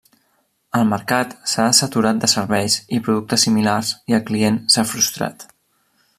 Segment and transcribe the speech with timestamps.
[0.77, 5.49] El mercat s'ha saturat de serveis i productes similars i el client s'ha frustrat.